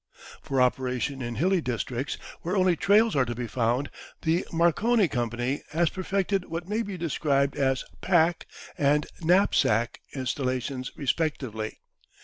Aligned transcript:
For 0.41 0.59
operation 0.59 1.21
in 1.21 1.35
hilly 1.35 1.61
districts, 1.61 2.17
where 2.41 2.55
only 2.55 2.75
trails 2.75 3.15
are 3.15 3.23
to 3.23 3.35
be 3.35 3.45
found, 3.45 3.91
the 4.23 4.43
Marconi 4.51 5.07
Company, 5.07 5.61
has 5.73 5.91
perfected 5.91 6.45
what 6.45 6.67
may 6.67 6.81
be 6.81 6.97
described 6.97 7.55
as 7.55 7.83
"pack" 8.01 8.47
and 8.79 9.05
"knapsack" 9.21 10.01
installations 10.11 10.89
respectively. 10.95 11.81